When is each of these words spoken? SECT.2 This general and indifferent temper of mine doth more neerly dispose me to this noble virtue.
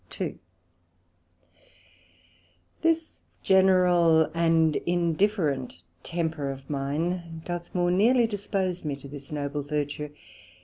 SECT.2 0.09 0.37
This 2.81 3.21
general 3.43 4.31
and 4.33 4.77
indifferent 4.77 5.83
temper 6.01 6.49
of 6.49 6.67
mine 6.67 7.43
doth 7.45 7.69
more 7.75 7.91
neerly 7.91 8.25
dispose 8.25 8.83
me 8.83 8.95
to 8.95 9.07
this 9.07 9.31
noble 9.31 9.61
virtue. 9.61 10.09